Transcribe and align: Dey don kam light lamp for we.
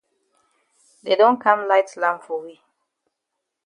Dey 1.03 1.15
don 1.19 1.35
kam 1.43 1.59
light 1.71 1.89
lamp 2.01 2.19
for 2.25 2.39
we. 2.43 2.53